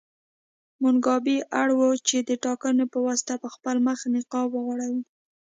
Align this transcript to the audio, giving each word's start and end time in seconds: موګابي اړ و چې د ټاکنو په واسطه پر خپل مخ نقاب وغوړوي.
موګابي 0.81 1.37
اړ 1.61 1.67
و 1.77 1.79
چې 2.07 2.17
د 2.29 2.31
ټاکنو 2.45 2.85
په 2.93 2.99
واسطه 3.07 3.33
پر 3.41 3.49
خپل 3.55 3.75
مخ 3.87 3.99
نقاب 4.15 4.49
وغوړوي. 4.53 5.01